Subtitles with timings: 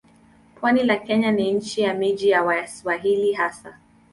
[0.55, 3.77] Pwani la Kenya ni nchi ya miji ya Waswahili hasa.